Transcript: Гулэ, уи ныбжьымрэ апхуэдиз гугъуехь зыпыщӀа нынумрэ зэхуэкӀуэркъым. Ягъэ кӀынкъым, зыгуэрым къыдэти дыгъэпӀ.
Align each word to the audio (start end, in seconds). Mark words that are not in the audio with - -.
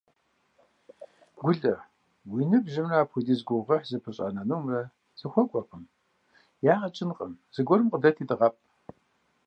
Гулэ, 1.41 1.73
уи 2.31 2.41
ныбжьымрэ 2.49 2.95
апхуэдиз 2.99 3.39
гугъуехь 3.47 3.87
зыпыщӀа 3.89 4.27
нынумрэ 4.35 4.81
зэхуэкӀуэркъым. 5.19 5.83
Ягъэ 6.73 6.89
кӀынкъым, 6.95 7.33
зыгуэрым 7.53 7.87
къыдэти 7.91 8.23
дыгъэпӀ. 8.29 8.61